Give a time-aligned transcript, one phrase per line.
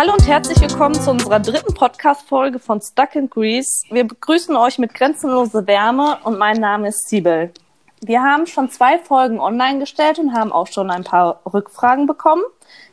[0.00, 3.84] Hallo und herzlich willkommen zu unserer dritten Podcast-Folge von Stuck in Greece.
[3.90, 7.52] Wir begrüßen euch mit grenzenloser Wärme und mein Name ist Siebel.
[8.00, 12.42] Wir haben schon zwei Folgen online gestellt und haben auch schon ein paar Rückfragen bekommen.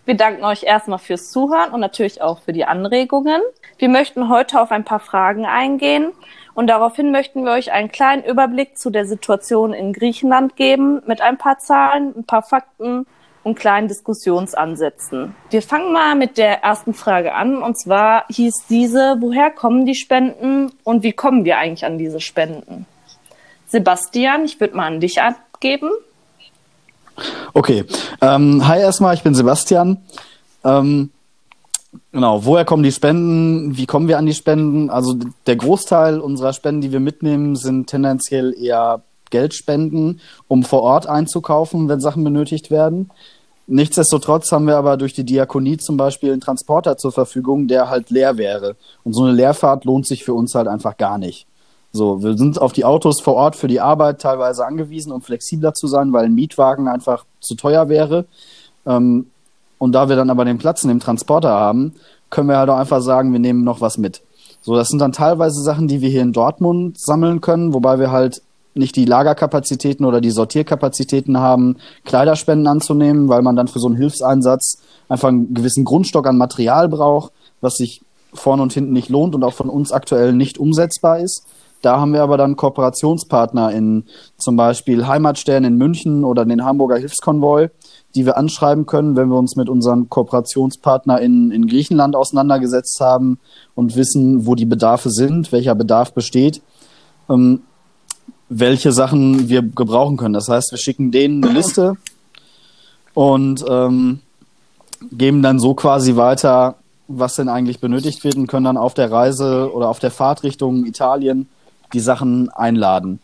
[0.03, 3.41] Wir danken euch erstmal fürs Zuhören und natürlich auch für die Anregungen.
[3.77, 6.11] Wir möchten heute auf ein paar Fragen eingehen
[6.57, 11.21] und daraufhin möchten wir euch einen kleinen Überblick zu der Situation in Griechenland geben mit
[11.21, 13.05] ein paar Zahlen, ein paar Fakten
[13.43, 15.35] und kleinen Diskussionsansätzen.
[15.51, 17.61] Wir fangen mal mit der ersten Frage an.
[17.61, 22.19] Und zwar hieß diese, woher kommen die Spenden und wie kommen wir eigentlich an diese
[22.19, 22.87] Spenden?
[23.67, 25.91] Sebastian, ich würde mal an dich abgeben.
[27.53, 27.85] Okay.
[28.19, 30.01] Ähm, hi erstmal, ich bin Sebastian.
[30.65, 31.11] Ähm,
[32.11, 33.77] genau, woher kommen die Spenden?
[33.77, 34.89] Wie kommen wir an die Spenden?
[34.89, 41.07] Also der Großteil unserer Spenden, die wir mitnehmen, sind tendenziell eher Geldspenden, um vor Ort
[41.07, 43.09] einzukaufen, wenn Sachen benötigt werden.
[43.69, 48.09] Nichtsdestotrotz haben wir aber durch die Diakonie zum Beispiel einen Transporter zur Verfügung, der halt
[48.09, 48.77] leer wäre.
[49.03, 51.47] Und so eine Leerfahrt lohnt sich für uns halt einfach gar nicht.
[51.91, 55.73] So, wir sind auf die Autos vor Ort für die Arbeit teilweise angewiesen, um flexibler
[55.73, 58.25] zu sein, weil ein Mietwagen einfach zu teuer wäre.
[58.85, 59.27] Ähm,
[59.77, 61.93] und da wir dann aber den Platz in dem Transporter haben,
[62.29, 64.21] können wir halt auch einfach sagen, wir nehmen noch was mit.
[64.61, 68.11] So, das sind dann teilweise Sachen, die wir hier in Dortmund sammeln können, wobei wir
[68.11, 68.41] halt
[68.73, 73.97] nicht die Lagerkapazitäten oder die Sortierkapazitäten haben, Kleiderspenden anzunehmen, weil man dann für so einen
[73.97, 78.01] Hilfseinsatz einfach einen gewissen Grundstock an Material braucht, was sich
[78.33, 81.45] vorne und hinten nicht lohnt und auch von uns aktuell nicht umsetzbar ist.
[81.81, 84.05] Da haben wir aber dann Kooperationspartner in
[84.37, 87.69] zum Beispiel Heimatstern in München oder den Hamburger Hilfskonvoi,
[88.15, 93.39] die wir anschreiben können, wenn wir uns mit unseren Kooperationspartner in, in Griechenland auseinandergesetzt haben
[93.75, 96.61] und wissen, wo die Bedarfe sind, welcher Bedarf besteht.
[97.29, 97.61] Ähm,
[98.49, 100.33] welche Sachen wir gebrauchen können.
[100.33, 101.97] Das heißt, wir schicken denen eine Liste
[103.13, 104.19] und ähm,
[105.11, 106.75] geben dann so quasi weiter,
[107.07, 110.43] was denn eigentlich benötigt wird und können dann auf der Reise oder auf der Fahrt
[110.43, 111.47] Richtung Italien
[111.93, 113.19] die Sachen einladen.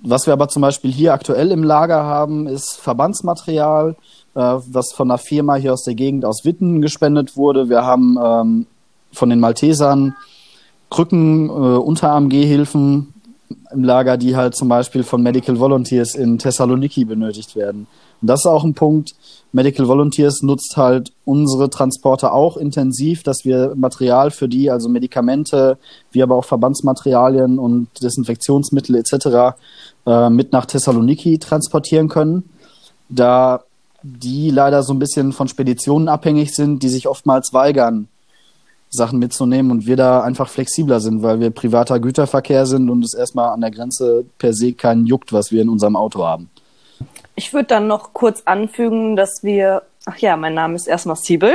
[0.00, 3.96] Was wir aber zum Beispiel hier aktuell im Lager haben, ist Verbandsmaterial,
[4.34, 7.68] äh, was von einer Firma hier aus der Gegend aus Witten gespendet wurde.
[7.68, 8.66] Wir haben ähm,
[9.12, 10.16] von den Maltesern
[10.90, 13.12] Krücken, äh, Unterarm-Gehhilfen,
[13.72, 17.86] im Lager, die halt zum Beispiel von Medical Volunteers in Thessaloniki benötigt werden.
[18.22, 19.14] Und das ist auch ein Punkt.
[19.52, 25.76] Medical Volunteers nutzt halt unsere Transporte auch intensiv, dass wir Material für die, also Medikamente,
[26.12, 29.56] wie aber auch Verbandsmaterialien und Desinfektionsmittel etc.
[30.06, 32.48] Äh, mit nach Thessaloniki transportieren können.
[33.10, 33.62] Da
[34.02, 38.08] die leider so ein bisschen von Speditionen abhängig sind, die sich oftmals weigern,
[38.90, 43.14] Sachen mitzunehmen und wir da einfach flexibler sind, weil wir privater Güterverkehr sind und es
[43.14, 46.50] erstmal an der Grenze per se keinen juckt, was wir in unserem Auto haben.
[47.42, 51.52] Ich würde dann noch kurz anfügen, dass wir, ach ja, mein Name ist erstmal Siebel.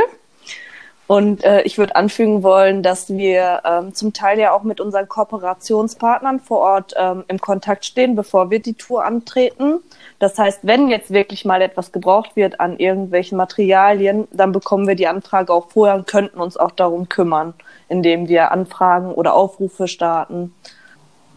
[1.07, 5.07] Und äh, ich würde anfügen wollen, dass wir ähm, zum Teil ja auch mit unseren
[5.07, 9.79] Kooperationspartnern vor Ort ähm, im Kontakt stehen, bevor wir die Tour antreten.
[10.19, 14.95] Das heißt, wenn jetzt wirklich mal etwas gebraucht wird an irgendwelchen Materialien, dann bekommen wir
[14.95, 17.53] die Anfrage auch vorher und könnten uns auch darum kümmern,
[17.87, 20.53] indem wir Anfragen oder Aufrufe starten.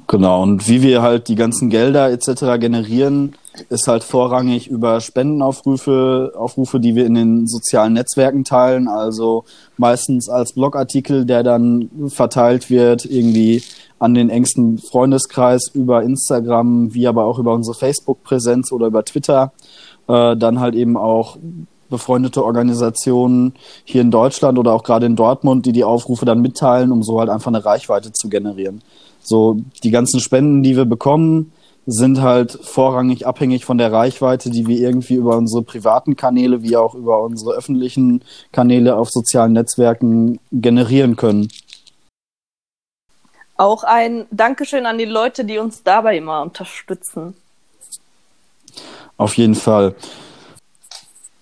[0.08, 2.58] Genau, und wie wir halt die ganzen Gelder etc.
[2.58, 3.36] generieren,
[3.68, 9.44] ist halt vorrangig über Spendenaufrufe, Aufrufe, die wir in den sozialen Netzwerken teilen, also
[9.76, 13.62] meistens als Blogartikel, der dann verteilt wird, irgendwie
[13.98, 19.52] an den engsten Freundeskreis über Instagram, wie aber auch über unsere Facebook-Präsenz oder über Twitter.
[20.08, 21.36] Äh, dann halt eben auch
[21.90, 26.92] befreundete Organisationen hier in Deutschland oder auch gerade in Dortmund, die die Aufrufe dann mitteilen,
[26.92, 28.80] um so halt einfach eine Reichweite zu generieren.
[29.22, 31.52] So, die ganzen Spenden, die wir bekommen,
[31.86, 36.76] sind halt vorrangig abhängig von der Reichweite, die wir irgendwie über unsere privaten Kanäle wie
[36.76, 41.48] auch über unsere öffentlichen Kanäle auf sozialen Netzwerken generieren können.
[43.56, 47.34] Auch ein Dankeschön an die Leute, die uns dabei immer unterstützen.
[49.16, 49.94] Auf jeden Fall.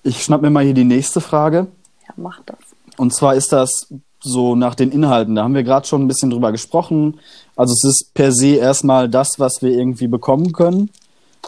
[0.02, 1.68] Ich schnapp mir mal hier die nächste Frage.
[2.06, 2.58] Ja, mach das.
[2.96, 3.86] Und zwar ist das
[4.20, 5.34] so nach den Inhalten.
[5.34, 7.20] Da haben wir gerade schon ein bisschen drüber gesprochen.
[7.56, 10.90] Also es ist per se erstmal das, was wir irgendwie bekommen können.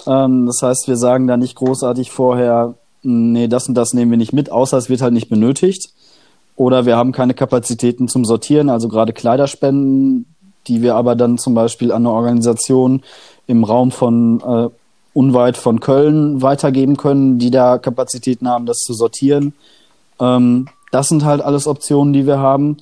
[0.06, 4.19] Ähm, das heißt, wir sagen da nicht großartig vorher, nee, das und das nehmen wir
[4.19, 5.93] nicht mit, außer es wird halt nicht benötigt.
[6.56, 10.26] Oder wir haben keine Kapazitäten zum Sortieren, also gerade Kleiderspenden,
[10.67, 13.02] die wir aber dann zum Beispiel an eine Organisation
[13.46, 14.69] im Raum von äh,
[15.14, 19.55] unweit von Köln weitergeben können, die da Kapazitäten haben, das zu sortieren.
[20.20, 22.78] Ähm, das sind halt alles Optionen, die wir haben.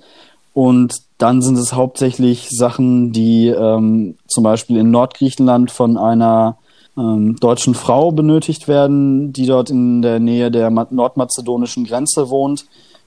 [0.54, 6.56] Und dann sind es hauptsächlich Sachen, die ähm, zum Beispiel in Nordgriechenland von einer
[6.96, 12.66] ähm, deutschen Frau benötigt werden, die dort in der Nähe der nordmazedonischen Grenze wohnt,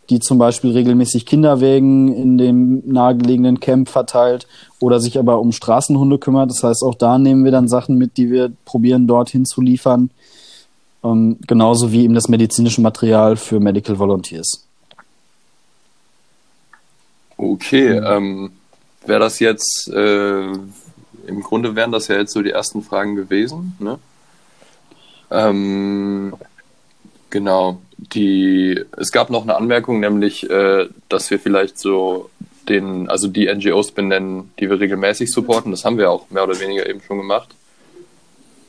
[0.09, 4.47] die zum Beispiel regelmäßig Kinderwägen in dem nahegelegenen Camp verteilt
[4.79, 6.49] oder sich aber um Straßenhunde kümmert.
[6.49, 10.09] Das heißt, auch da nehmen wir dann Sachen mit, die wir probieren dorthin zu liefern.
[11.03, 14.67] Ähm, genauso wie eben das medizinische Material für Medical Volunteers.
[17.41, 18.51] Okay, ähm,
[19.03, 23.75] wäre das jetzt, äh, im Grunde wären das ja jetzt so die ersten Fragen gewesen.
[23.79, 23.97] Ne?
[25.31, 26.35] Ähm,
[27.31, 32.29] genau, die, es gab noch eine Anmerkung, nämlich, äh, dass wir vielleicht so
[32.69, 35.71] den, also die NGOs benennen, die wir regelmäßig supporten.
[35.71, 37.55] Das haben wir auch mehr oder weniger eben schon gemacht.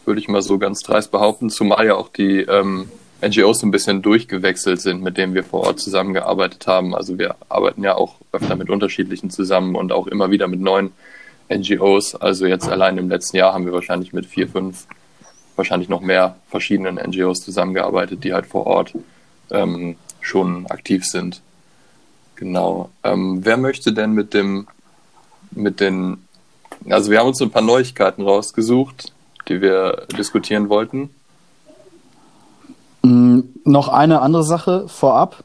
[0.07, 2.89] Würde ich mal so ganz dreist behaupten, zumal ja auch die ähm,
[3.23, 6.95] NGOs so ein bisschen durchgewechselt sind, mit denen wir vor Ort zusammengearbeitet haben.
[6.95, 10.93] Also wir arbeiten ja auch öfter mit unterschiedlichen zusammen und auch immer wieder mit neuen
[11.49, 12.17] NGOs.
[12.17, 14.87] Also jetzt allein im letzten Jahr haben wir wahrscheinlich mit vier, fünf,
[15.55, 18.95] wahrscheinlich noch mehr verschiedenen NGOs zusammengearbeitet, die halt vor Ort
[19.51, 21.43] ähm, schon aktiv sind.
[22.35, 22.91] Genau.
[23.05, 24.67] Ähm, wer möchte denn mit dem,
[25.53, 26.27] mit den,
[26.89, 29.13] also wir haben uns ein paar Neuigkeiten rausgesucht,
[29.49, 31.11] die wir diskutieren wollten.
[33.65, 35.45] Noch eine andere Sache vorab.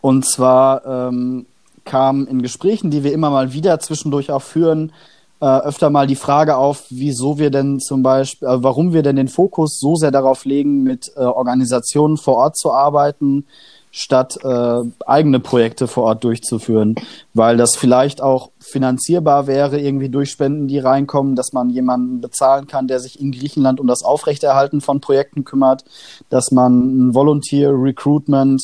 [0.00, 1.46] Und zwar ähm,
[1.84, 4.92] kam in Gesprächen, die wir immer mal wieder zwischendurch auch führen,
[5.40, 9.16] äh, öfter mal die Frage auf, wieso wir denn zum Beispiel, äh, warum wir denn
[9.16, 13.46] den Fokus so sehr darauf legen, mit äh, Organisationen vor Ort zu arbeiten,
[13.90, 16.94] statt äh, eigene Projekte vor Ort durchzuführen,
[17.34, 22.66] weil das vielleicht auch finanzierbar wäre, irgendwie durch Spenden, die reinkommen, dass man jemanden bezahlen
[22.66, 25.84] kann, der sich in Griechenland um das Aufrechterhalten von Projekten kümmert,
[26.28, 28.62] dass man ein Volunteer Recruitment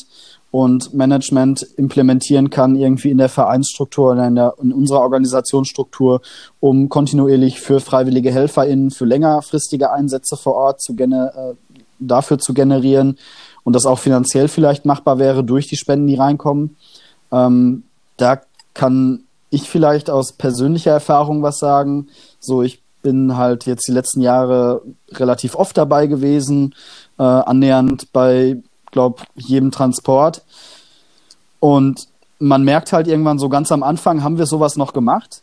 [0.49, 6.21] und Management implementieren kann, irgendwie in der Vereinsstruktur oder in, der, in unserer Organisationsstruktur,
[6.61, 11.53] um kontinuierlich für freiwillige HelferInnen, für längerfristige Einsätze vor Ort zu äh,
[11.99, 13.17] dafür zu generieren
[13.67, 16.77] und das auch finanziell vielleicht machbar wäre durch die Spenden, die reinkommen.
[17.33, 17.83] Ähm,
[18.15, 18.39] da
[18.73, 22.07] kann ich vielleicht aus persönlicher Erfahrung was sagen.
[22.39, 26.75] So, ich bin halt jetzt die letzten Jahre relativ oft dabei gewesen,
[27.19, 28.55] äh, annähernd bei,
[28.91, 30.43] glaube jedem Transport.
[31.59, 32.07] Und
[32.39, 35.41] man merkt halt irgendwann so ganz am Anfang, haben wir sowas noch gemacht?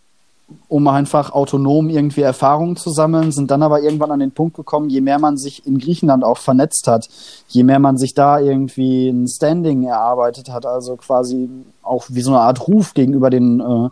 [0.69, 4.91] Um einfach autonom irgendwie Erfahrungen zu sammeln, sind dann aber irgendwann an den Punkt gekommen,
[4.91, 7.09] je mehr man sich in Griechenland auch vernetzt hat,
[7.49, 11.49] je mehr man sich da irgendwie ein Standing erarbeitet hat, also quasi
[11.83, 13.89] auch wie so eine Art Ruf gegenüber den äh,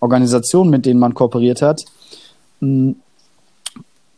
[0.00, 1.84] Organisationen, mit denen man kooperiert hat,
[2.60, 2.96] hm,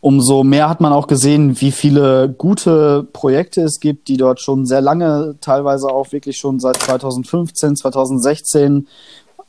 [0.02, 4.66] umso mehr hat man auch gesehen, wie viele gute Projekte es gibt, die dort schon
[4.66, 8.86] sehr lange, teilweise auch wirklich schon seit 2015, 2016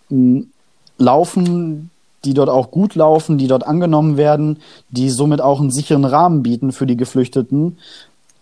[0.09, 0.49] hm,
[0.97, 1.90] laufen,
[2.25, 4.59] die dort auch gut laufen, die dort angenommen werden,
[4.89, 7.77] die somit auch einen sicheren Rahmen bieten für die Geflüchteten.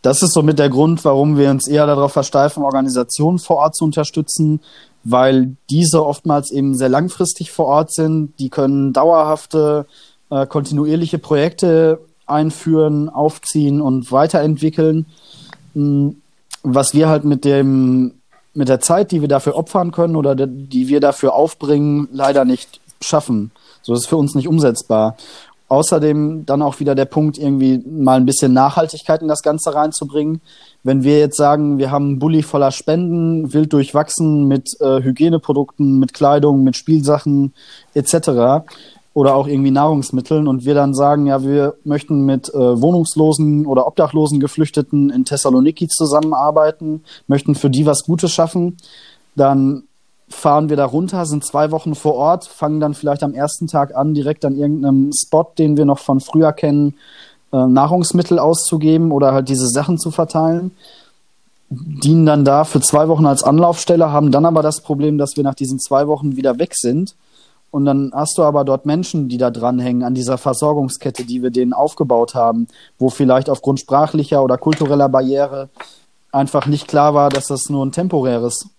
[0.02, 3.86] Das ist somit der Grund, warum wir uns eher darauf versteifen, Organisationen vor Ort zu
[3.86, 4.62] unterstützen,
[5.04, 8.34] weil diese oftmals eben sehr langfristig vor Ort sind.
[8.40, 9.86] Die können dauerhafte,
[10.30, 15.06] äh, kontinuierliche Projekte einführen, aufziehen und weiterentwickeln.
[15.74, 16.22] Hm,
[16.64, 18.14] was wir halt mit dem
[18.54, 22.82] mit der Zeit, die wir dafür opfern können oder die wir dafür aufbringen, leider nicht
[23.00, 23.52] schaffen.
[23.82, 25.16] So ist für uns nicht umsetzbar.
[25.70, 30.42] Außerdem dann auch wieder der Punkt, irgendwie mal ein bisschen Nachhaltigkeit in das Ganze reinzubringen.
[30.84, 36.00] Wenn wir jetzt sagen, wir haben einen Bulli voller Spenden, wild durchwachsen mit äh, Hygieneprodukten,
[36.00, 37.54] mit Kleidung, mit Spielsachen
[37.94, 38.66] etc.
[39.14, 43.86] oder auch irgendwie Nahrungsmitteln und wir dann sagen, ja, wir möchten mit äh, wohnungslosen oder
[43.86, 48.78] obdachlosen Geflüchteten in Thessaloniki zusammenarbeiten, möchten für die was Gutes schaffen,
[49.36, 49.84] dann
[50.30, 53.96] fahren wir da runter, sind zwei Wochen vor Ort, fangen dann vielleicht am ersten Tag
[53.96, 56.96] an, direkt an irgendeinem Spot, den wir noch von früher kennen,
[57.52, 60.72] äh, Nahrungsmittel auszugeben oder halt diese Sachen zu verteilen.
[61.70, 65.44] Dienen dann da für zwei Wochen als Anlaufstelle, haben dann aber das Problem, dass wir
[65.44, 67.16] nach diesen zwei Wochen wieder weg sind.
[67.72, 71.52] Und dann hast du aber dort Menschen, die da dranhängen an dieser Versorgungskette, die wir
[71.52, 72.68] denen aufgebaut haben,
[72.98, 75.70] wo vielleicht aufgrund sprachlicher oder kultureller Barriere
[76.32, 78.70] einfach nicht klar war, dass das nur ein temporäres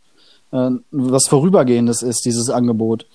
[0.52, 3.06] äh, was Vorübergehendes ist, dieses Angebot.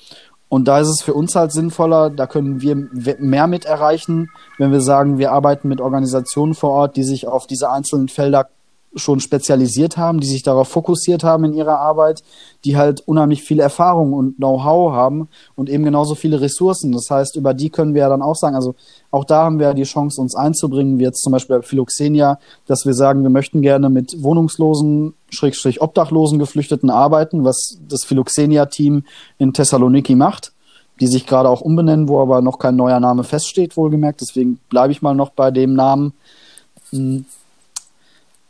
[0.48, 4.72] Und da ist es für uns halt sinnvoller, da können wir mehr mit erreichen, wenn
[4.72, 8.50] wir sagen, wir arbeiten mit Organisationen vor Ort, die sich auf diese einzelnen Felder
[8.96, 12.24] schon spezialisiert haben, die sich darauf fokussiert haben in ihrer Arbeit,
[12.64, 16.92] die halt unheimlich viel Erfahrung und Know-how haben und eben genauso viele Ressourcen.
[16.92, 18.76] Das heißt, über die können wir ja dann auch sagen, also
[19.12, 22.86] auch da haben wir die Chance, uns einzubringen, wie jetzt zum Beispiel bei Philoxenia, dass
[22.86, 29.04] wir sagen, wir möchten gerne mit wohnungslosen, schrägstrich obdachlosen Geflüchteten arbeiten, was das Philoxenia-Team
[29.38, 30.54] in Thessaloniki macht,
[31.00, 34.22] die sich gerade auch umbenennen, wo aber noch kein neuer Name feststeht, wohlgemerkt.
[34.22, 36.14] Deswegen bleibe ich mal noch bei dem Namen
[36.92, 37.26] Hm.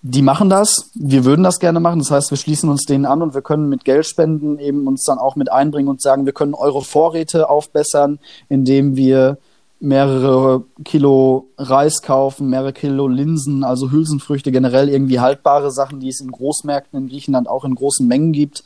[0.07, 0.91] Die machen das.
[0.93, 1.97] Wir würden das gerne machen.
[1.97, 5.17] Das heißt, wir schließen uns denen an und wir können mit Geldspenden eben uns dann
[5.17, 9.39] auch mit einbringen und sagen, wir können eure Vorräte aufbessern, indem wir
[9.79, 16.21] mehrere Kilo Reis kaufen, mehrere Kilo Linsen, also Hülsenfrüchte, generell irgendwie haltbare Sachen, die es
[16.21, 18.63] in Großmärkten in Griechenland auch in großen Mengen gibt,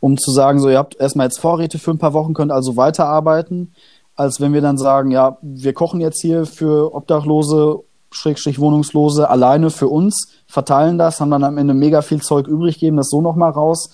[0.00, 2.78] um zu sagen, so ihr habt erstmal jetzt Vorräte für ein paar Wochen, könnt also
[2.78, 3.74] weiterarbeiten,
[4.16, 7.80] als wenn wir dann sagen, ja, wir kochen jetzt hier für Obdachlose,
[8.12, 12.78] Schrägstrich Wohnungslose alleine für uns, verteilen das, haben dann am Ende mega viel Zeug übrig,
[12.78, 13.90] geben das so nochmal raus,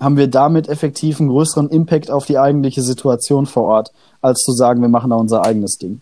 [0.00, 4.52] haben wir damit effektiv einen größeren Impact auf die eigentliche Situation vor Ort als zu
[4.52, 6.00] sagen, wir machen da unser eigenes Ding.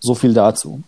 [0.00, 0.82] So viel dazu.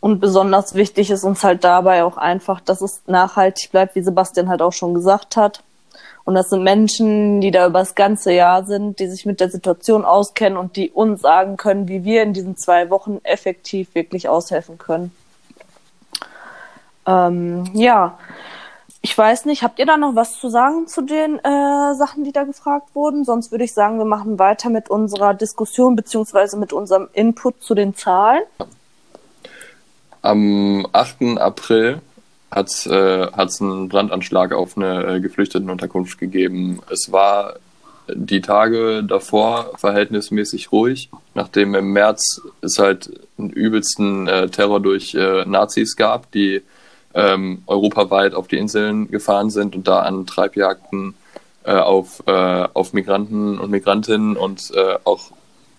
[0.00, 4.48] Und besonders wichtig ist uns halt dabei auch einfach, dass es nachhaltig bleibt, wie Sebastian
[4.48, 5.62] halt auch schon gesagt hat.
[6.26, 9.48] Und das sind Menschen, die da über das ganze Jahr sind, die sich mit der
[9.48, 14.28] Situation auskennen und die uns sagen können, wie wir in diesen zwei Wochen effektiv wirklich
[14.28, 15.12] aushelfen können.
[17.06, 18.18] Ähm, ja,
[19.02, 22.32] ich weiß nicht, habt ihr da noch was zu sagen zu den äh, Sachen, die
[22.32, 23.24] da gefragt wurden?
[23.24, 27.76] Sonst würde ich sagen, wir machen weiter mit unserer Diskussion beziehungsweise mit unserem Input zu
[27.76, 28.42] den Zahlen.
[30.22, 31.38] Am 8.
[31.38, 32.00] April
[32.56, 36.80] hat es äh, einen Brandanschlag auf eine äh, Geflüchtetenunterkunft gegeben.
[36.90, 37.56] Es war
[38.08, 45.14] die Tage davor verhältnismäßig ruhig, nachdem im März es halt einen übelsten äh, Terror durch
[45.14, 46.62] äh, Nazis gab, die
[47.12, 51.14] ähm, europaweit auf die Inseln gefahren sind und da an Treibjagden
[51.64, 52.32] äh, auf, äh,
[52.72, 55.30] auf Migranten und Migrantinnen und äh, auch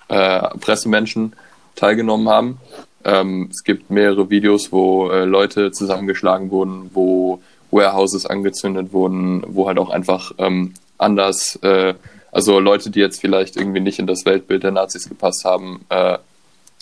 [0.09, 1.33] äh, Pressemenschen
[1.75, 2.59] teilgenommen haben.
[3.07, 9.67] Ähm, es gibt mehrere Videos, wo äh, Leute zusammengeschlagen wurden, wo Warehouses angezündet wurden, wo
[9.67, 11.93] halt auch einfach ähm, anders, äh,
[12.33, 16.17] also Leute, die jetzt vielleicht irgendwie nicht in das Weltbild der Nazis gepasst haben, äh,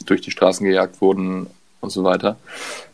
[0.05, 1.45] durch die Straßen gejagt wurden
[1.79, 2.37] und so weiter.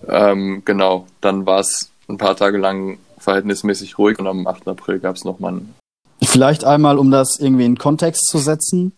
[0.09, 4.67] Ähm, genau, dann war es ein paar Tage lang verhältnismäßig ruhig und am 8.
[4.67, 5.73] April gab es nochmal einen.
[6.21, 8.91] Vielleicht einmal, um das irgendwie in Kontext zu setzen.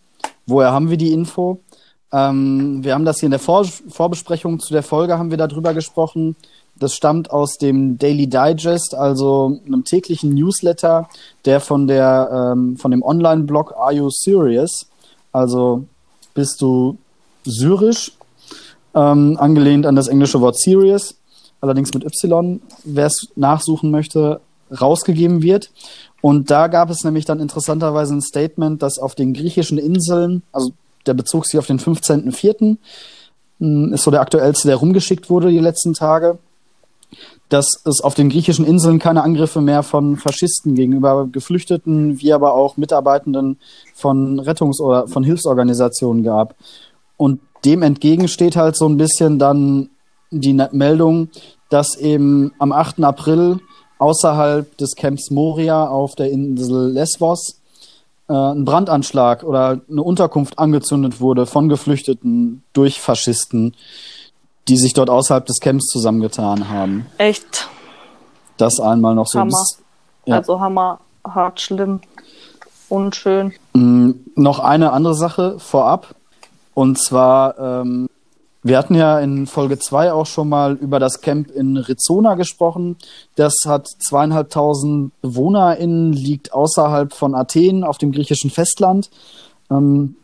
[0.48, 1.62] Woher haben wir die Info?
[2.14, 5.74] Ähm, wir haben das hier in der Vor Vorbesprechung zu der Folge haben wir darüber
[5.74, 6.38] gesprochen.
[6.80, 11.10] Das stammt aus dem Daily Digest, also einem täglichen Newsletter,
[11.46, 14.88] der von der ähm, von dem Online-Blog Are You Serious?
[15.32, 15.86] Also
[16.34, 16.98] bist du
[17.44, 18.14] syrisch?
[18.94, 21.16] ähm, angelehnt an das englische Wort serious,
[21.62, 25.72] allerdings mit Y, wer es nachsuchen möchte, rausgegeben wird.
[26.22, 30.72] Und da gab es nämlich dann interessanterweise ein Statement, dass auf den griechischen Inseln, also
[31.06, 32.78] der bezog sich auf den 15.04.,
[33.60, 36.38] hm, ist so der aktuellste, der rumgeschickt wurde die letzten Tage,
[37.50, 42.56] dass es auf den griechischen Inseln keine Angriffe mehr von Faschisten gegenüber Geflüchteten, wie aber
[42.56, 43.58] auch Mitarbeitenden
[43.94, 46.56] von Rettungs- oder von Hilfsorganisationen gab.
[47.16, 49.90] Und dem entgegen steht halt so ein bisschen dann
[50.32, 51.30] die Meldung,
[51.70, 53.04] dass eben am 8.
[53.04, 53.60] April
[54.00, 57.62] außerhalb des Camps Moria auf der Insel Lesbos
[58.30, 63.76] äh, ein Brandanschlag oder eine Unterkunft angezündet wurde von Geflüchteten durch Faschisten,
[64.68, 67.06] die sich dort außerhalb des Camps zusammengetan haben.
[67.18, 67.68] Echt?
[68.58, 69.40] Das einmal noch so.
[69.40, 69.50] Hammer.
[69.50, 69.80] Bis,
[70.26, 70.38] ja.
[70.38, 72.02] Also Hammer, hart, schlimm,
[72.90, 73.54] unschön.
[73.74, 76.16] Mhm, noch eine andere Sache vorab.
[76.74, 78.10] Und zwar, ähm,
[78.64, 82.98] wir hatten ja in Folge 2 auch schon mal über das Camp in Rizona gesprochen.
[83.36, 89.10] Das hat zweieinhalbtausend BewohnerInnen, liegt außerhalb von Athen auf dem griechischen Festland.
[89.70, 90.16] Ähm,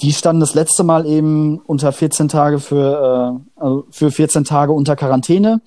[0.00, 4.72] die standen das letzte Mal eben unter 14 Tage für, äh, also für 14 Tage
[4.72, 5.60] unter Quarantäne.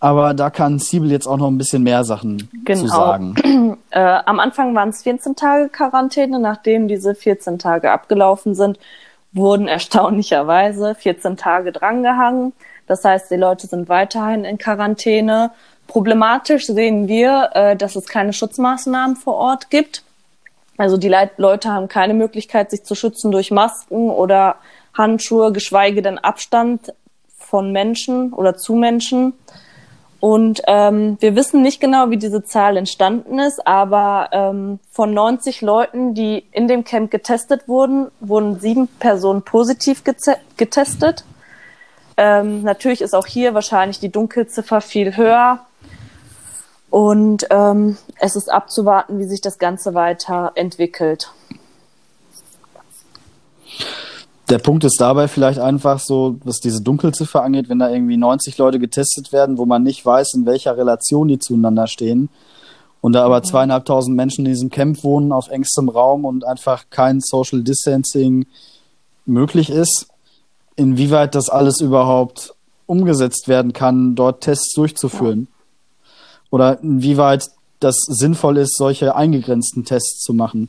[0.00, 2.80] Aber da kann Siebel jetzt auch noch ein bisschen mehr Sachen genau.
[2.80, 3.34] zu sagen.
[3.90, 8.78] Äh, am Anfang waren es 14 Tage Quarantäne, nachdem diese 14 Tage abgelaufen sind,
[9.36, 12.52] wurden erstaunlicherweise 14 Tage drangehangen.
[12.86, 15.50] Das heißt, die Leute sind weiterhin in Quarantäne.
[15.86, 20.02] Problematisch sehen wir, äh, dass es keine Schutzmaßnahmen vor Ort gibt.
[20.78, 24.56] Also die Leute haben keine Möglichkeit, sich zu schützen durch Masken oder
[24.94, 26.92] Handschuhe, geschweige denn Abstand
[27.38, 29.34] von Menschen oder zu Menschen.
[30.26, 35.60] Und ähm, wir wissen nicht genau, wie diese Zahl entstanden ist, aber ähm, von 90
[35.60, 40.02] Leuten, die in dem Camp getestet wurden, wurden sieben Personen positiv
[40.56, 41.22] getestet.
[42.16, 45.60] Ähm, natürlich ist auch hier wahrscheinlich die Dunkelziffer viel höher.
[46.90, 51.30] Und ähm, es ist abzuwarten, wie sich das Ganze weiterentwickelt.
[54.48, 58.56] Der Punkt ist dabei vielleicht einfach so, was diese Dunkelziffer angeht, wenn da irgendwie 90
[58.58, 62.28] Leute getestet werden, wo man nicht weiß, in welcher Relation die zueinander stehen.
[63.00, 63.44] Und da aber mhm.
[63.44, 68.46] zweieinhalbtausend Menschen in diesem Camp wohnen, auf engstem Raum und einfach kein Social Distancing
[69.26, 70.06] möglich ist,
[70.76, 72.54] inwieweit das alles überhaupt
[72.86, 75.48] umgesetzt werden kann, dort Tests durchzuführen.
[76.50, 77.48] Oder inwieweit
[77.80, 80.68] das sinnvoll ist, solche eingegrenzten Tests zu machen.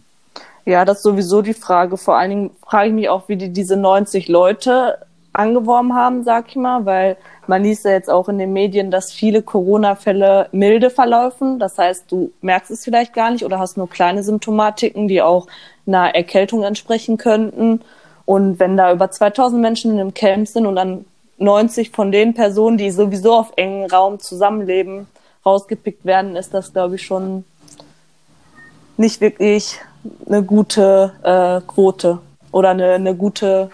[0.67, 1.95] Ja, das ist sowieso die Frage.
[1.95, 4.97] Vor allen Dingen frage ich mich auch, wie die diese 90 Leute
[5.31, 7.15] angeworben haben, sag ich mal, weil
[7.47, 11.57] man liest ja jetzt auch in den Medien, dass viele Corona-Fälle milde verlaufen.
[11.57, 15.47] Das heißt, du merkst es vielleicht gar nicht oder hast nur kleine Symptomatiken, die auch
[15.85, 17.79] einer Erkältung entsprechen könnten.
[18.25, 21.05] Und wenn da über 2000 Menschen in einem Camp sind und dann
[21.37, 25.07] 90 von den Personen, die sowieso auf engen Raum zusammenleben,
[25.45, 27.45] rausgepickt werden, ist das, glaube ich, schon
[28.97, 29.79] nicht wirklich
[30.25, 32.19] eine gute äh, Quote
[32.51, 33.69] oder eine, eine gute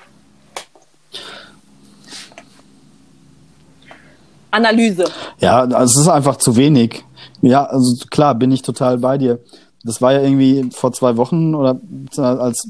[4.51, 5.06] Analyse.
[5.39, 7.03] Ja, also es ist einfach zu wenig.
[7.42, 9.39] Ja, also klar, bin ich total bei dir.
[9.84, 11.80] Das war ja irgendwie vor zwei Wochen oder
[12.18, 12.68] als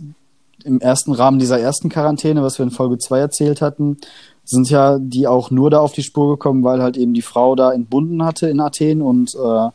[0.64, 3.98] im ersten Rahmen dieser ersten Quarantäne, was wir in Folge 2 erzählt hatten,
[4.46, 7.56] sind ja die auch nur da auf die Spur gekommen, weil halt eben die Frau
[7.56, 9.70] da entbunden hatte in Athen und äh,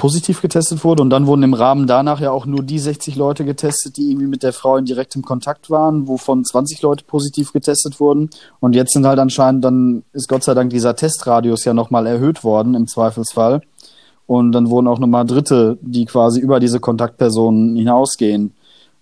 [0.00, 1.02] positiv getestet wurde.
[1.02, 4.28] Und dann wurden im Rahmen danach ja auch nur die 60 Leute getestet, die irgendwie
[4.28, 8.30] mit der Frau in direktem Kontakt waren, wovon 20 Leute positiv getestet wurden.
[8.60, 12.44] Und jetzt sind halt anscheinend, dann ist Gott sei Dank dieser Testradius ja nochmal erhöht
[12.44, 13.60] worden im Zweifelsfall.
[14.26, 18.54] Und dann wurden auch nochmal Dritte, die quasi über diese Kontaktpersonen hinausgehen,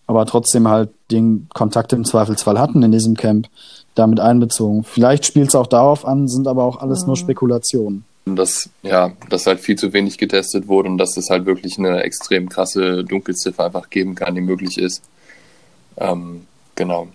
[0.08, 3.46] aber trotzdem halt den Kontakt im Zweifelsfall hatten in diesem Camp,
[3.94, 4.82] damit einbezogen.
[4.82, 7.06] Vielleicht spielt es auch darauf an, sind aber auch alles mhm.
[7.06, 11.46] nur Spekulationen dass ja, dass halt viel zu wenig getestet wurde und dass es halt
[11.46, 15.02] wirklich eine extrem krasse Dunkelziffer einfach geben kann, die möglich ist.
[15.96, 17.08] Ähm, genau.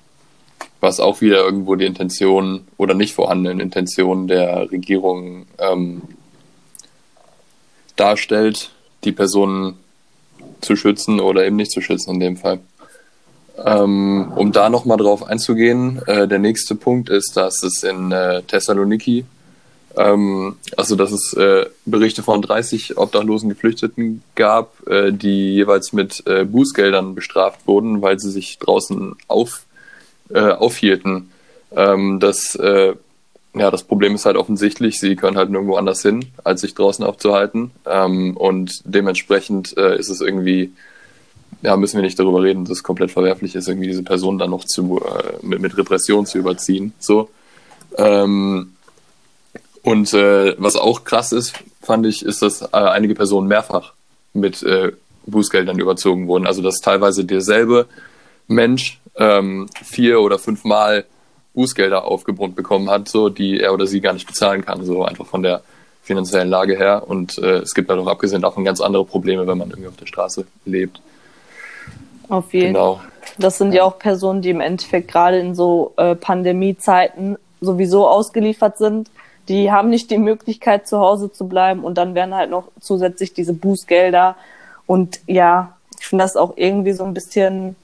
[0.79, 6.01] Was auch wieder irgendwo die Intention oder nicht vorhandenen Intention der Regierung ähm,
[7.95, 8.71] darstellt,
[9.03, 9.77] die Personen
[10.61, 12.59] zu schützen oder eben nicht zu schützen in dem Fall.
[13.63, 18.41] Ähm, um da nochmal drauf einzugehen, äh, der nächste Punkt ist, dass es in äh,
[18.41, 19.25] Thessaloniki
[19.95, 26.25] ähm, also, dass es äh, Berichte von 30 obdachlosen Geflüchteten gab, äh, die jeweils mit
[26.25, 29.65] äh, Bußgeldern bestraft wurden, weil sie sich draußen auf,
[30.29, 31.29] äh, aufhielten.
[31.75, 32.95] Ähm, das, äh,
[33.53, 37.05] ja, das Problem ist halt offensichtlich, sie können halt nirgendwo anders hin, als sich draußen
[37.05, 37.69] aufzuhalten.
[37.85, 40.71] Ähm, und dementsprechend äh, ist es irgendwie,
[41.61, 44.49] ja, müssen wir nicht darüber reden, dass es komplett verwerflich ist, irgendwie diese Person dann
[44.49, 44.99] noch zu,
[45.43, 46.93] mit, mit Repression zu überziehen.
[46.97, 47.29] So.
[47.95, 48.73] Ähm,
[49.83, 53.93] und äh, was auch krass ist, fand ich, ist, dass äh, einige Personen mehrfach
[54.33, 54.93] mit äh,
[55.25, 56.47] Bußgeldern überzogen wurden.
[56.47, 57.87] Also dass teilweise derselbe
[58.47, 61.05] Mensch ähm, vier oder fünfmal
[61.53, 65.25] Bußgelder aufgebrummt bekommen hat, so die er oder sie gar nicht bezahlen kann, so einfach
[65.25, 65.61] von der
[66.01, 67.03] finanziellen Lage her.
[67.05, 69.97] Und äh, es gibt halt auch abgesehen davon ganz andere Probleme, wenn man irgendwie auf
[69.97, 71.01] der Straße lebt.
[72.29, 72.83] Auf jeden Fall.
[72.83, 73.01] Genau.
[73.37, 78.77] Das sind ja auch Personen, die im Endeffekt gerade in so äh, Pandemiezeiten sowieso ausgeliefert
[78.77, 79.09] sind
[79.47, 83.33] die haben nicht die Möglichkeit, zu Hause zu bleiben und dann werden halt noch zusätzlich
[83.33, 84.35] diese Bußgelder.
[84.85, 87.75] Und ja, ich finde das auch irgendwie so ein bisschen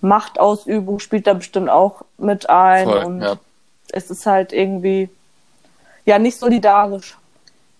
[0.00, 2.84] Machtausübung spielt da bestimmt auch mit ein.
[2.84, 3.36] Voll, und ja.
[3.92, 5.08] es ist halt irgendwie
[6.04, 7.16] ja nicht solidarisch.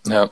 [0.06, 0.30] Ja.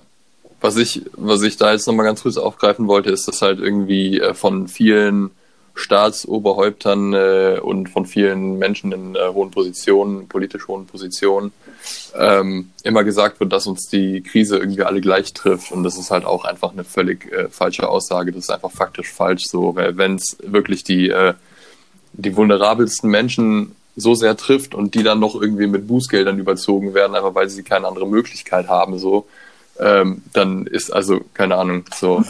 [0.60, 4.20] Was ich, was ich da jetzt nochmal ganz kurz aufgreifen wollte, ist, dass halt irgendwie
[4.20, 5.30] äh, von vielen
[5.74, 11.52] Staatsoberhäuptern äh, und von vielen Menschen in äh, hohen Positionen, politisch hohen Positionen,
[12.18, 15.72] ähm, immer gesagt wird, dass uns die Krise irgendwie alle gleich trifft.
[15.72, 18.32] Und das ist halt auch einfach eine völlig äh, falsche Aussage.
[18.32, 21.34] Das ist einfach faktisch falsch so, weil wenn es wirklich die, äh,
[22.12, 27.14] die vulnerabelsten Menschen so sehr trifft und die dann noch irgendwie mit Bußgeldern überzogen werden,
[27.14, 29.26] einfach weil sie keine andere Möglichkeit haben, so,
[29.78, 32.22] ähm, dann ist also, keine Ahnung, so.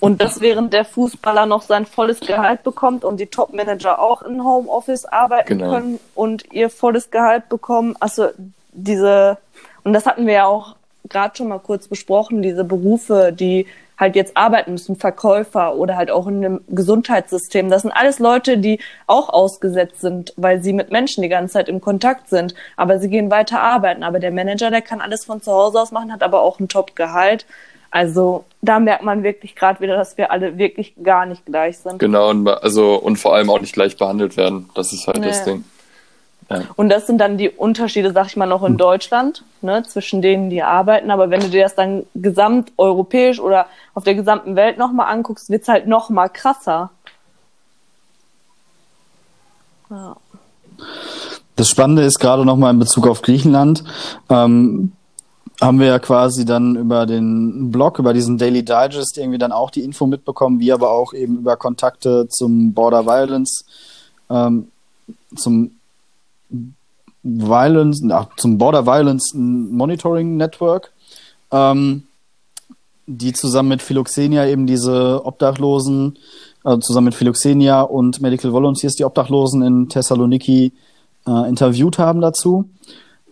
[0.00, 4.44] Und das während der Fußballer noch sein volles Gehalt bekommt und die Top-Manager auch in
[4.44, 5.72] Homeoffice arbeiten genau.
[5.72, 7.96] können und ihr volles Gehalt bekommen.
[8.00, 8.28] Also
[8.72, 9.38] diese,
[9.82, 10.76] und das hatten wir ja auch
[11.08, 13.66] gerade schon mal kurz besprochen, diese Berufe, die
[13.98, 17.70] halt jetzt arbeiten müssen, Verkäufer oder halt auch in einem Gesundheitssystem.
[17.70, 21.68] Das sind alles Leute, die auch ausgesetzt sind, weil sie mit Menschen die ganze Zeit
[21.68, 22.54] im Kontakt sind.
[22.76, 24.02] Aber sie gehen weiter arbeiten.
[24.02, 26.68] Aber der Manager, der kann alles von zu Hause aus machen, hat aber auch ein
[26.68, 27.46] Top-Gehalt.
[27.94, 32.00] Also da merkt man wirklich gerade wieder, dass wir alle wirklich gar nicht gleich sind.
[32.00, 34.68] Genau, und, also, und vor allem auch nicht gleich behandelt werden.
[34.74, 35.28] Das ist halt nee.
[35.28, 35.62] das Ding.
[36.50, 36.62] Ja.
[36.74, 38.78] Und das sind dann die Unterschiede, sag ich mal, noch in hm.
[38.78, 41.12] Deutschland, ne, zwischen denen, die arbeiten.
[41.12, 45.68] Aber wenn du dir das dann gesamteuropäisch oder auf der gesamten Welt nochmal anguckst, wird's
[45.68, 46.90] halt nochmal krasser.
[49.88, 50.16] Ja.
[51.54, 53.84] Das Spannende ist gerade nochmal in Bezug auf Griechenland.
[54.28, 54.90] Ähm,
[55.60, 59.70] haben wir ja quasi dann über den Blog, über diesen Daily Digest irgendwie dann auch
[59.70, 63.64] die Info mitbekommen, wie aber auch eben über Kontakte zum Border Violence,
[64.30, 64.68] ähm,
[65.36, 65.72] zum
[67.22, 70.92] Violence, ach, zum Border Violence Monitoring Network,
[71.52, 72.02] ähm,
[73.06, 76.18] die zusammen mit Philoxenia eben diese Obdachlosen,
[76.64, 80.72] also zusammen mit Philoxenia und Medical Volunteers die Obdachlosen in Thessaloniki
[81.26, 82.68] äh, interviewt haben dazu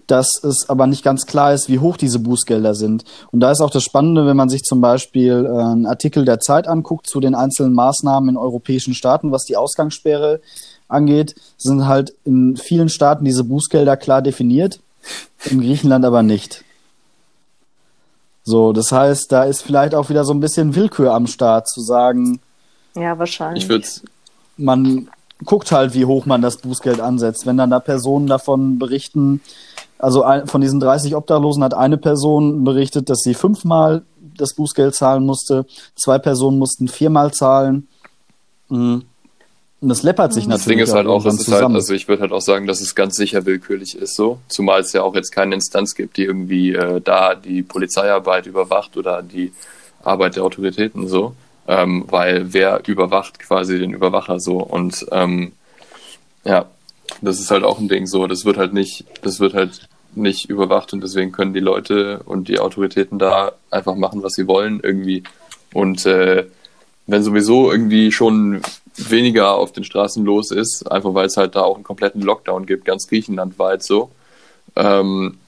[0.06, 3.04] dass es aber nicht ganz klar ist, wie hoch diese Bußgelder sind.
[3.30, 6.40] Und da ist auch das Spannende, wenn man sich zum Beispiel äh, einen Artikel der
[6.40, 10.40] Zeit anguckt zu den einzelnen Maßnahmen in europäischen Staaten, was die Ausgangssperre
[10.88, 14.80] angeht, sind halt in vielen Staaten diese Bußgelder klar definiert,
[15.44, 16.64] in Griechenland aber nicht.
[18.44, 21.80] So, das heißt, da ist vielleicht auch wieder so ein bisschen Willkür am Start zu
[21.80, 22.40] sagen.
[22.94, 23.64] Ja, wahrscheinlich.
[23.64, 23.86] Ich würde
[24.56, 25.08] man
[25.44, 27.46] guckt halt, wie hoch man das Bußgeld ansetzt.
[27.46, 29.40] Wenn dann da Personen davon berichten,
[30.02, 34.02] also ein, von diesen 30 Obdachlosen hat eine Person berichtet, dass sie fünfmal
[34.36, 37.86] das Bußgeld zahlen musste, zwei Personen mussten viermal zahlen.
[38.68, 39.04] Mhm.
[39.80, 40.64] Und das läppert sich das natürlich.
[40.64, 42.80] Das Ding ist halt auch, es ist halt, also ich würde halt auch sagen, dass
[42.80, 46.24] es ganz sicher willkürlich ist so, zumal es ja auch jetzt keine Instanz gibt, die
[46.24, 49.52] irgendwie äh, da die Polizeiarbeit überwacht oder die
[50.02, 51.34] Arbeit der Autoritäten so,
[51.66, 55.52] ähm, weil wer überwacht quasi den Überwacher so und ähm,
[56.44, 56.66] ja,
[57.20, 60.48] das ist halt auch ein Ding so, das wird halt nicht, das wird halt nicht
[60.48, 64.80] überwacht und deswegen können die Leute und die Autoritäten da einfach machen, was sie wollen
[64.82, 65.22] irgendwie.
[65.72, 66.46] Und äh,
[67.06, 68.62] wenn sowieso irgendwie schon
[68.96, 72.66] weniger auf den Straßen los ist, einfach weil es halt da auch einen kompletten Lockdown
[72.66, 74.10] gibt, ganz Griechenland weit so,
[74.76, 75.38] ähm,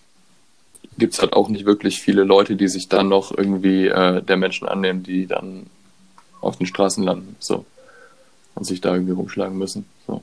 [0.98, 4.36] gibt es halt auch nicht wirklich viele Leute, die sich dann noch irgendwie äh, der
[4.36, 5.66] Menschen annehmen, die dann
[6.40, 7.64] auf den Straßen landen so
[8.54, 9.86] und sich da irgendwie rumschlagen müssen.
[10.06, 10.22] So.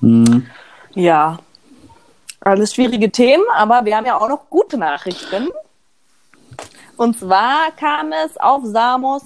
[0.00, 0.46] Mhm.
[0.94, 1.38] Ja,
[2.40, 5.48] alles schwierige Themen, aber wir haben ja auch noch gute Nachrichten.
[6.96, 9.22] Und zwar kam es auf Samos.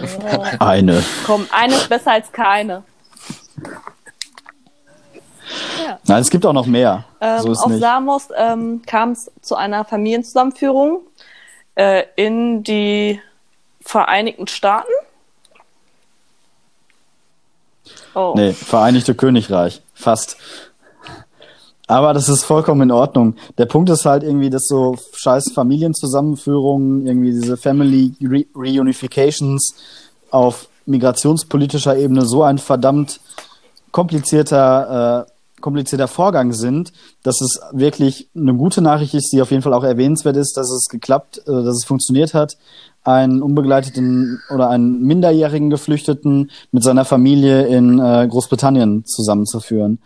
[0.00, 1.02] Äh, eine.
[1.24, 2.82] Komm, eine ist besser als keine.
[5.84, 5.98] Ja.
[6.06, 7.04] Nein, es gibt auch noch mehr.
[7.20, 7.80] Ähm, so auf nicht.
[7.80, 11.00] Samos ähm, kam es zu einer Familienzusammenführung
[11.76, 13.20] äh, in die
[13.80, 14.92] Vereinigten Staaten.
[18.14, 18.32] Oh.
[18.36, 19.82] Nee, Vereinigte Königreich.
[19.94, 20.36] Fast.
[21.86, 23.36] Aber das ist vollkommen in Ordnung.
[23.58, 29.74] Der Punkt ist halt irgendwie, dass so scheiß Familienzusammenführungen, irgendwie diese Family Re Reunifications
[30.30, 33.20] auf migrationspolitischer Ebene so ein verdammt
[33.90, 39.62] komplizierter, äh, komplizierter Vorgang sind, dass es wirklich eine gute Nachricht ist, die auf jeden
[39.62, 42.56] Fall auch erwähnenswert ist, dass es geklappt, äh, dass es funktioniert hat,
[43.04, 49.98] einen unbegleiteten oder einen minderjährigen Geflüchteten mit seiner Familie in äh, Großbritannien zusammenzuführen.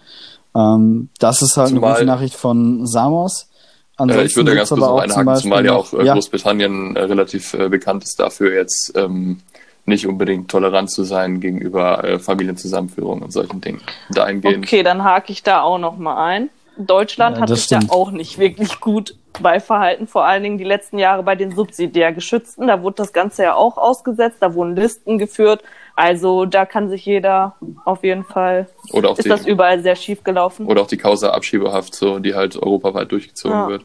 [0.55, 3.49] Ähm, das ist halt zumal, eine gute Nachricht von Samos.
[3.97, 6.15] Ansonsten äh, ich würde ganz kurz noch einhaken, zumal ja auch äh, ja.
[6.15, 9.41] Großbritannien äh, relativ äh, bekannt ist dafür, jetzt ähm,
[9.87, 13.81] nicht unbedingt tolerant zu sein gegenüber äh, Familienzusammenführungen und solchen Dingen.
[14.11, 14.65] Dahingehend.
[14.65, 16.51] Okay, dann hake ich da auch noch mal ein.
[16.77, 20.64] Deutschland ja, hat sich ja auch nicht wirklich gut bei Verhalten, vor allen Dingen die
[20.64, 22.67] letzten Jahre bei den subsidiär Geschützten.
[22.67, 25.62] Da wurde das Ganze ja auch ausgesetzt, da wurden Listen geführt.
[25.95, 28.69] Also da kann sich jeder auf jeden Fall.
[28.93, 30.67] Oder auch ist die, das überall sehr schief gelaufen.
[30.67, 33.69] Oder auch die Causa Abschiebehaft, so, die halt europaweit durchgezogen ja.
[33.69, 33.85] wird.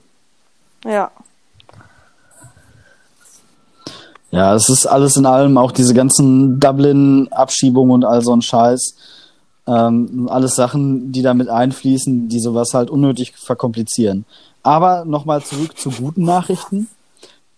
[0.85, 1.11] Ja.
[4.31, 8.95] Ja, es ist alles in allem auch diese ganzen Dublin-Abschiebungen und all so ein Scheiß
[9.67, 14.25] ähm, alles Sachen, die damit einfließen, die sowas halt unnötig verkomplizieren.
[14.63, 16.87] Aber nochmal zurück zu guten Nachrichten.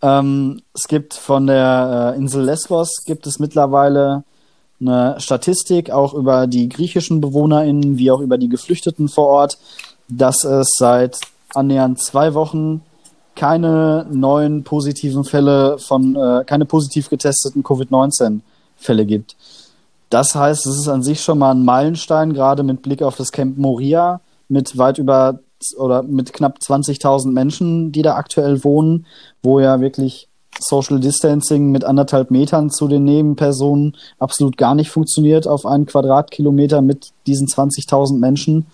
[0.01, 4.23] Ähm, es gibt von der äh, Insel Lesbos gibt es mittlerweile
[4.81, 9.57] eine Statistik auch über die griechischen BewohnerInnen wie auch über die Geflüchteten vor Ort,
[10.09, 11.19] dass es seit
[11.53, 12.81] annähernd zwei Wochen
[13.35, 19.35] keine neuen positiven Fälle von, äh, keine positiv getesteten Covid-19-Fälle gibt.
[20.09, 23.31] Das heißt, es ist an sich schon mal ein Meilenstein, gerade mit Blick auf das
[23.31, 25.39] Camp Moria, mit weit über
[25.77, 29.05] oder mit knapp 20.000 Menschen, die da aktuell wohnen,
[29.41, 30.27] wo ja wirklich
[30.59, 36.81] Social Distancing mit anderthalb Metern zu den Nebenpersonen absolut gar nicht funktioniert auf einen Quadratkilometer
[36.81, 38.65] mit diesen 20.000 Menschen,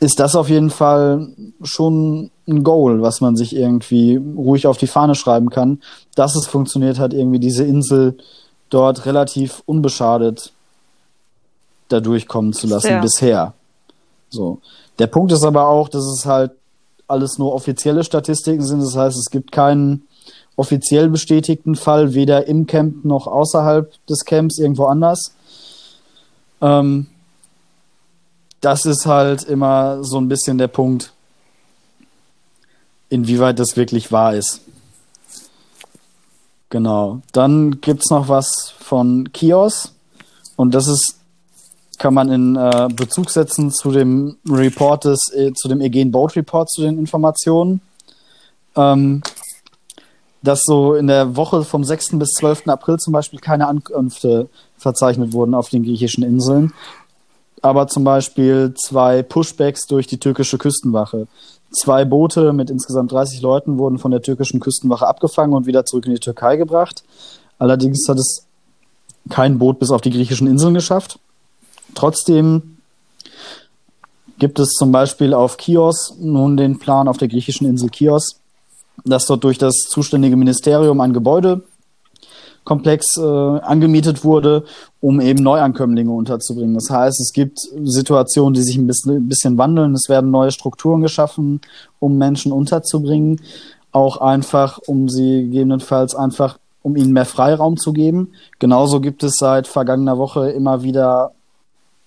[0.00, 1.28] ist das auf jeden Fall
[1.62, 5.80] schon ein Goal, was man sich irgendwie ruhig auf die Fahne schreiben kann,
[6.16, 8.16] dass es funktioniert hat, irgendwie diese Insel
[8.68, 10.52] dort relativ unbeschadet
[11.88, 13.00] da durchkommen zu lassen ja.
[13.00, 13.54] bisher.
[14.32, 14.58] So.
[14.98, 16.52] Der Punkt ist aber auch, dass es halt
[17.06, 18.80] alles nur offizielle Statistiken sind.
[18.80, 20.08] Das heißt, es gibt keinen
[20.56, 25.34] offiziell bestätigten Fall, weder im Camp noch außerhalb des Camps irgendwo anders.
[26.60, 27.06] Ähm,
[28.60, 31.12] das ist halt immer so ein bisschen der Punkt,
[33.08, 34.60] inwieweit das wirklich wahr ist.
[36.70, 37.20] Genau.
[37.32, 39.92] Dann gibt's noch was von Kios.
[40.56, 41.16] Und das ist
[42.02, 46.34] kann man in äh, Bezug setzen zu dem Report des, äh, zu dem Aegean Boat
[46.34, 47.80] Report zu den Informationen.
[48.74, 49.22] Ähm,
[50.42, 52.18] dass so in der Woche vom 6.
[52.18, 52.66] bis 12.
[52.66, 56.72] April zum Beispiel keine Ankünfte verzeichnet wurden auf den griechischen Inseln,
[57.60, 61.28] aber zum Beispiel zwei Pushbacks durch die türkische Küstenwache.
[61.70, 66.06] Zwei Boote mit insgesamt 30 Leuten wurden von der türkischen Küstenwache abgefangen und wieder zurück
[66.06, 67.04] in die Türkei gebracht.
[67.60, 68.44] Allerdings hat es
[69.30, 71.20] kein Boot bis auf die griechischen Inseln geschafft.
[71.94, 72.72] Trotzdem
[74.42, 78.40] gibt es zum Beispiel auf Chios nun den Plan auf der griechischen Insel Chios,
[79.04, 84.64] dass dort durch das zuständige Ministerium ein Gebäudekomplex äh, angemietet wurde,
[85.00, 86.74] um eben Neuankömmlinge unterzubringen.
[86.74, 89.94] Das heißt, es gibt Situationen, die sich ein bisschen, ein bisschen wandeln.
[89.94, 91.60] Es werden neue Strukturen geschaffen,
[92.00, 93.40] um Menschen unterzubringen.
[93.92, 98.32] Auch einfach, um sie gegebenenfalls einfach, um ihnen mehr Freiraum zu geben.
[98.58, 101.30] Genauso gibt es seit vergangener Woche immer wieder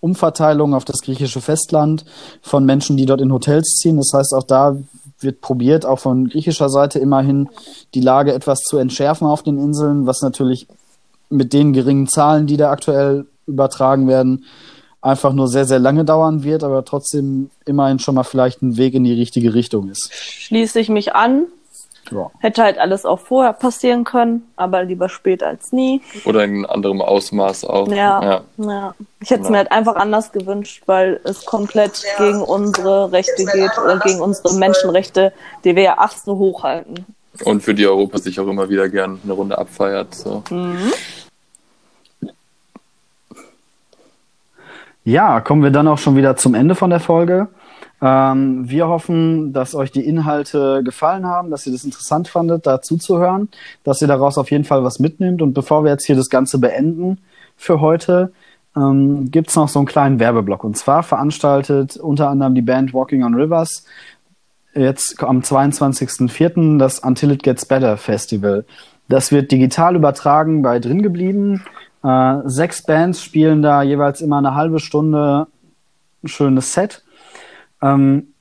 [0.06, 2.06] Umverteilung auf das griechische Festland
[2.42, 3.98] von Menschen, die dort in Hotels ziehen.
[3.98, 4.78] Das heißt, auch da
[5.20, 7.50] wird probiert, auch von griechischer Seite immerhin
[7.96, 10.68] die Lage etwas zu entschärfen auf den Inseln, was natürlich
[11.30, 14.46] mit den geringen Zahlen, die da aktuell übertragen werden,
[15.02, 18.94] einfach nur sehr, sehr lange dauern wird, aber trotzdem immerhin schon mal vielleicht ein Weg
[18.94, 20.12] in die richtige Richtung ist.
[20.14, 21.46] Schließe ich mich an.
[22.12, 22.30] Ja.
[22.40, 26.02] Hätte halt alles auch vorher passieren können, aber lieber spät als nie.
[26.26, 27.88] Oder in anderem Ausmaß auch.
[27.88, 28.42] Ja, ja.
[28.58, 28.96] ja.
[29.20, 29.52] Ich hätte es ja.
[29.52, 34.54] mir halt einfach anders gewünscht, weil es komplett gegen unsere Rechte geht oder gegen unsere
[34.56, 37.06] Menschenrechte, die wir ja ach so hochhalten.
[37.44, 40.14] Und für die Europa sich auch immer wieder gern eine Runde abfeiert.
[40.16, 40.44] So.
[40.50, 40.94] Mhm.
[45.04, 47.48] Ja, kommen wir dann auch schon wieder zum Ende von der Folge.
[48.02, 52.82] Ähm, wir hoffen, dass euch die Inhalte gefallen haben, dass ihr das interessant fandet, da
[52.82, 53.50] zuzuhören,
[53.84, 55.42] dass ihr daraus auf jeden Fall was mitnehmt.
[55.42, 57.20] Und bevor wir jetzt hier das Ganze beenden
[57.56, 58.34] für heute,
[58.76, 60.64] ähm, gibt noch so einen kleinen Werbeblock.
[60.64, 63.86] Und zwar veranstaltet unter anderem die Band Walking on Rivers
[64.74, 66.78] jetzt am 22.04.
[66.78, 68.66] das Until It Gets Better Festival.
[69.08, 71.64] Das wird digital übertragen bei drin geblieben.
[72.04, 75.48] Äh, sechs Bands spielen da jeweils immer eine halbe Stunde
[76.24, 77.05] ein schönes Set.
[77.86, 78.34] Ähm,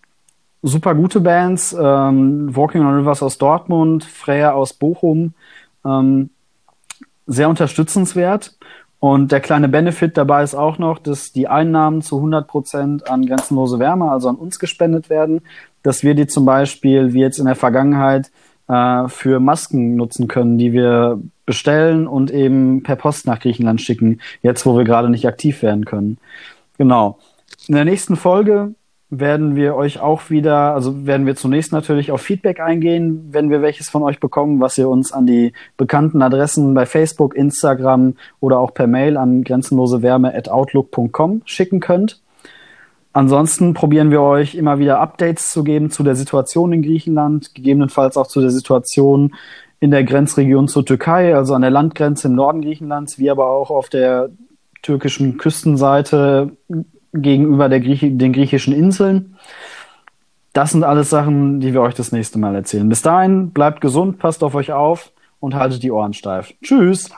[0.62, 1.76] super gute Bands.
[1.78, 5.34] Ähm, Walking on Rivers aus Dortmund, Freya aus Bochum.
[5.84, 6.30] Ähm,
[7.26, 8.56] sehr unterstützenswert.
[9.00, 13.26] Und der kleine Benefit dabei ist auch noch, dass die Einnahmen zu 100 Prozent an
[13.26, 15.42] grenzenlose Wärme, also an uns gespendet werden,
[15.82, 18.30] dass wir die zum Beispiel, wie jetzt in der Vergangenheit,
[18.66, 24.20] äh, für Masken nutzen können, die wir bestellen und eben per Post nach Griechenland schicken,
[24.40, 26.16] jetzt wo wir gerade nicht aktiv werden können.
[26.78, 27.18] Genau.
[27.68, 28.74] In der nächsten Folge
[29.20, 33.62] werden wir euch auch wieder, also werden wir zunächst natürlich auf Feedback eingehen, wenn wir
[33.62, 38.58] welches von euch bekommen, was ihr uns an die bekannten Adressen bei Facebook, Instagram oder
[38.58, 42.20] auch per Mail an grenzenlosewärme.outlook.com schicken könnt.
[43.12, 48.16] Ansonsten probieren wir euch immer wieder Updates zu geben zu der Situation in Griechenland, gegebenenfalls
[48.16, 49.34] auch zu der Situation
[49.78, 53.70] in der Grenzregion zur Türkei, also an der Landgrenze im Norden Griechenlands, wie aber auch
[53.70, 54.30] auf der
[54.82, 56.56] türkischen Küstenseite
[57.14, 59.36] gegenüber der Grieche, den griechischen Inseln.
[60.52, 62.88] Das sind alles Sachen, die wir euch das nächste Mal erzählen.
[62.88, 66.54] Bis dahin, bleibt gesund, passt auf euch auf und haltet die Ohren steif.
[66.62, 67.10] Tschüss!